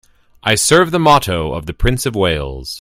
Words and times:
I 0.41 0.55
serve 0.55 0.89
the 0.89 0.97
motto 0.99 1.53
of 1.53 1.67
the 1.67 1.75
Prince 1.75 2.07
of 2.07 2.15
Wales. 2.15 2.69